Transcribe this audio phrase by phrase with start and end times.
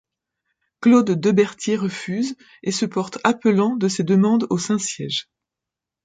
[0.79, 5.29] Claude Debertier refuse et se porte appelant de ces demandes au Saint-Siège.